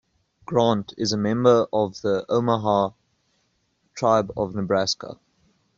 [0.47, 2.89] Grant is a member of the Omaha
[3.93, 5.19] tribe of Nebraska.